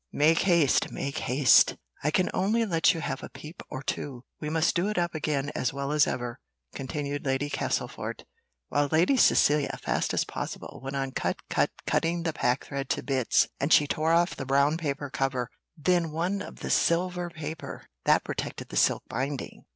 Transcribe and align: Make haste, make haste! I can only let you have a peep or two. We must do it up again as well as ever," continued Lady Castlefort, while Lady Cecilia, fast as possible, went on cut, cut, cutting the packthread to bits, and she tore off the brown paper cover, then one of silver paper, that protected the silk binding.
Make 0.11 0.39
haste, 0.39 0.91
make 0.91 1.19
haste! 1.19 1.77
I 2.03 2.09
can 2.09 2.31
only 2.33 2.65
let 2.65 2.91
you 2.91 3.01
have 3.01 3.21
a 3.21 3.29
peep 3.29 3.61
or 3.69 3.83
two. 3.83 4.23
We 4.39 4.49
must 4.49 4.75
do 4.75 4.87
it 4.89 4.97
up 4.97 5.13
again 5.13 5.51
as 5.53 5.73
well 5.73 5.91
as 5.91 6.07
ever," 6.07 6.39
continued 6.73 7.23
Lady 7.23 7.51
Castlefort, 7.51 8.23
while 8.69 8.87
Lady 8.91 9.15
Cecilia, 9.15 9.77
fast 9.79 10.11
as 10.15 10.25
possible, 10.25 10.79
went 10.83 10.95
on 10.95 11.11
cut, 11.11 11.47
cut, 11.49 11.69
cutting 11.85 12.23
the 12.23 12.33
packthread 12.33 12.89
to 12.89 13.03
bits, 13.03 13.47
and 13.59 13.71
she 13.71 13.85
tore 13.85 14.11
off 14.11 14.35
the 14.35 14.43
brown 14.43 14.75
paper 14.79 15.11
cover, 15.11 15.51
then 15.77 16.09
one 16.09 16.41
of 16.41 16.57
silver 16.73 17.29
paper, 17.29 17.85
that 18.05 18.23
protected 18.23 18.69
the 18.69 18.77
silk 18.77 19.03
binding. 19.07 19.65